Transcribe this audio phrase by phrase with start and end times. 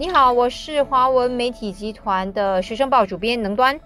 [0.00, 3.78] 你好，我是华文媒体集团的学生报主编能端。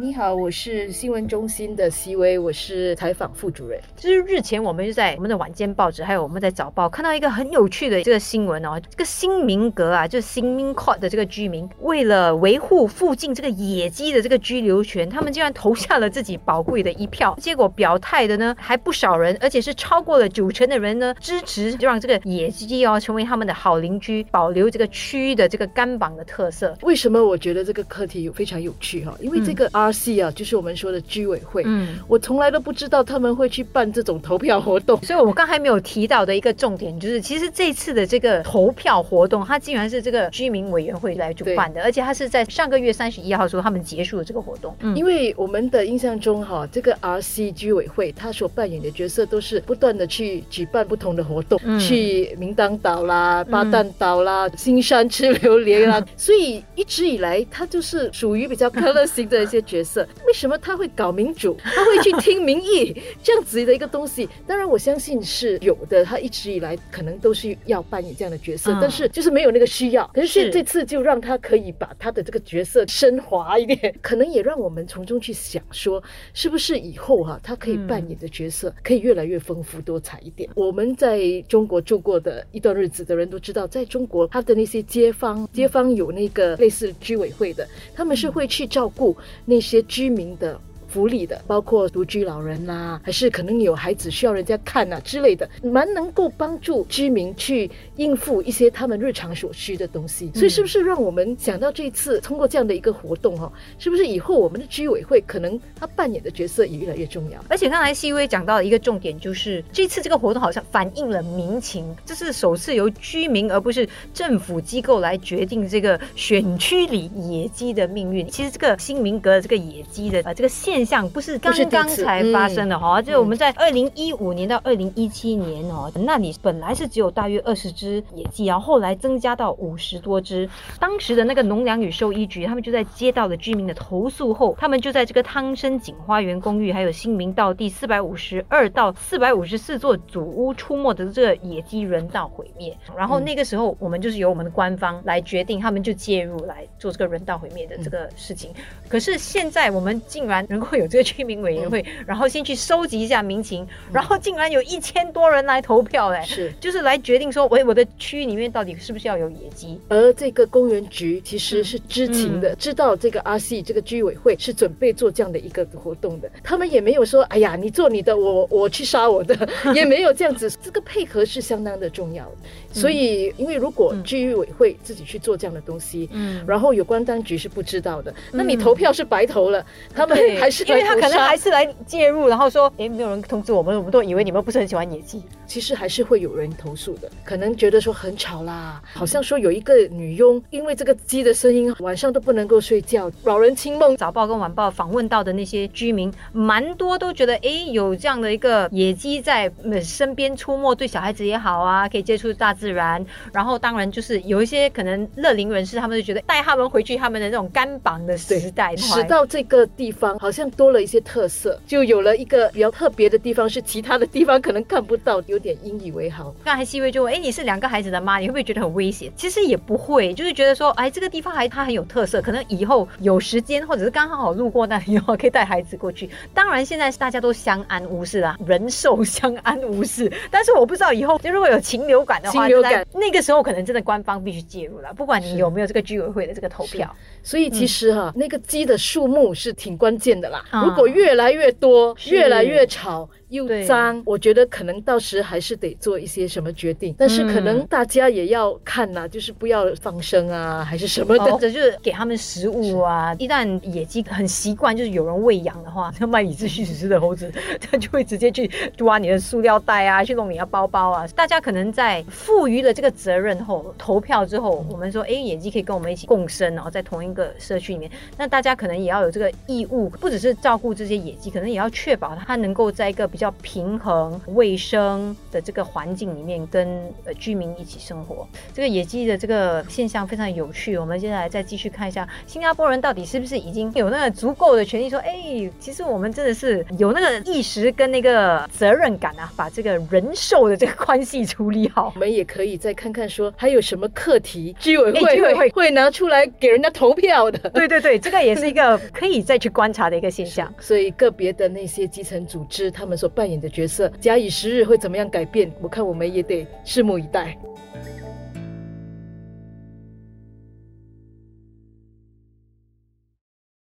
[0.00, 3.80] 你好，我是新闻中心的 C 薇，我是采访副主任。
[3.96, 17.32] 就是日前我们就在我们的晚间报纸，还有我们在早报看到一个很有趣的这个新闻哦，这个新民阁啊，就是新民 court 的这个居民，为了维护附近这个野鸡的这个居留权，他们竟然投下了自己宝贵的一票。
[17.40, 26.76] 结果表态的呢还不少人，而且是超过了九成的人呢支持，就让这个野鸡哦成为他们的好邻居，保留这个区域的这个干榜的特色。
[26.82, 29.16] 为什么我觉得这个课题有非常有趣哈？
[29.20, 35.00] 因为这个 RC 啊，就是我们说的居委会，嗯，我从来都不知道他们会去办这种投票活动。
[35.02, 44.74] 所以我刚才没有提到的一个重点，就是其实这次的这个投票活动，它竟然是这个居民委员会来主办的，而且它是在上个月三十一号时候他们结束了这个活动。
[44.80, 44.94] 嗯。
[44.96, 60.06] 因为我们的印象中哈，这个 RC 居委会它所扮演的角色都是不断的去举办不同的活动，去明当岛啦、巴旦岛啦、新山吃榴莲啦，所以一直以来它就是属于比较 科乐型的一些角色。
[60.26, 61.56] 为什么他会搞民主？
[61.64, 64.28] 他会去听民意 这样子的一个东西？
[64.46, 66.04] 当然，我相信是有的。
[66.04, 70.06] 他一直以来可能都是要扮演这样的角色，但是就是没有那个需要。
[70.12, 76.02] 可是这次就让他可以把他的这个角色升华一点， 可能也让我们从中去想说，
[76.34, 80.50] 是不是以后哈，他可以扮演的角色可以越来越丰富多彩一点。
[80.54, 89.16] 我们在中国住过的一段日子的人都知道，在中国他的那些街坊，街坊有那个类似居委会的，他们是会去照顾
[89.46, 90.14] 那些居。
[90.14, 90.60] 民的。
[90.94, 100.30] 福利的，包括独居老人啦，还是可能有孩子需要人家看呐之类的，蛮能够帮助居民去应付一些他们日常所需的东西。
[100.32, 107.44] 所以，是不是让我们想到这一次通过这样的一个活动哈，是不是以后我们的居委会可能他扮演的角色也越来越重要？
[107.48, 118.28] 而且刚才 C V 讲到的一个重点就是，这次这个活动好像反映了民情，这是首次由居民而不是政府机构来决定这个选区里野鸡的命运。
[118.28, 130.48] 其实这个新民阁的这个野鸡的啊这个现象不是刚刚才发生的哈，就我们在二零一五年到二零一七年哦，那里本来是只有大约二十只野鸡，然后后来增加到五十多只。
[130.78, 142.76] 当时的那个农粮与兽医局，他们就在接到了居民的投诉后，他们就在这个汤生景花园公寓还有新民道第四百五十二到四百五十四座祖屋出没的这个野鸡人道毁灭。
[142.96, 148.50] 然后那个时候，我们就是由我们的官方来决定，他们就介入来做这个人道毁灭的这个事情。
[148.88, 151.04] 可是现在我们竟然能够有这个。
[151.04, 156.50] 居民委员会，然后先去收集一下民情，然后竟然有一千多人来投票哎，是。
[156.58, 159.78] 就是来决定说，喂，我的区域里面到底是不是要有野鸡？
[159.88, 169.36] 而这个公园局其实是知情的，知道这个阿西这个居委会是准备做这样的一个活动的，他们也没有说，哎呀，你做你的，我我去杀我的，
[169.74, 172.26] 也没有这样子，这个配合是相当的重要。
[172.72, 179.64] 所以，因为如果居委会自己去做这样的东西，嗯，然后有关当局是不知道的，那你投票是白投了，
[179.94, 185.22] 他们还是因为他可能还是来介入，然后说，哎，没有人通知我们，我们都以为你们不是很喜欢野鸡。
[185.46, 193.96] 其实还是会有人投诉的，可能觉得说很吵啦，好像说有一个女佣因为这个鸡的声音，晚上都不能够睡觉，扰人清梦。
[193.96, 199.50] 早报跟晚报访问到的那些居民，蛮多都觉得，哎，有这样的一个野鸡在
[199.82, 203.04] 身边出没，对小孩子也好啊，可以接触大自然。
[203.32, 215.22] 然后当然就是有一些可能乐龄人士，他们就觉得带他们回去他们的那种干绑的时代，使到这个地方好像多了一些特色，就有了一个比较特别的地方，是其他的地方可能看不到。
[215.34, 216.32] 有点引以为豪。
[216.44, 230.10] 刚才细微就问：“哎，你是两个孩子的妈，你会不会觉得很危险？”其实也不会，就是觉得说：“哎，这个地方还它很有特色，可能以后有时间或者是刚好好路过那里，可以带孩子过去。”当然，现在大家都相安无事啦，人寿相安无事。
[230.30, 236.94] 但是我不知道以后，就如果有禽流感的话，流感那个时候可能真的官方必须介入了，不管你有没有这个居委会的这个投票。
[237.24, 240.44] 所以其实哈，那个鸡的数目是挺关键的啦。
[240.64, 243.08] 如果越来越多，越来越吵。
[243.34, 253.12] 又脏，我觉得可能到时还是得做一些什么决定，但是可能大家也要看呐，就是不要放生啊，还是什么的，或者就是给他们食物啊。
[253.18, 261.04] 一旦野鸡很习惯，就是有人喂养的话， 像卖李子须吃的猴子，他 就会直接去抓你的塑料袋啊，去弄你的包包啊。
[261.16, 273.23] 大家可能在赋予了这个责任后，投票之后，我们说，哎，野鸡可以跟我们一起共生，然后在同一个社区里面，那大家可能也要有这个义务，不只是照顾这些野鸡，可能也要确保它能够在一个比较。
[273.24, 276.68] 较平衡、卫生的这个环境里面，跟
[277.06, 278.28] 呃居民一起生活。
[278.52, 280.76] 这个野鸡的这个现象非常有趣。
[280.76, 291.90] 我们接下来再继续看一下，新加坡人到底是不是已经有那个足够的权利说，哎，其实我们真的是有那个意识跟那个责任感啊，把这个人兽的这个关系处理好。
[291.94, 297.38] 我们也可以再看看说，还有什么课题居委会会会拿出来给人家投票的。
[297.50, 300.52] 对对对，这个也是一个可以再去观察的一个现象。
[300.58, 305.52] 所以个别的那些基层组织，他们所扮演的角色，假以时日会怎么样改变？
[305.60, 307.36] 我看我们也得拭目以待。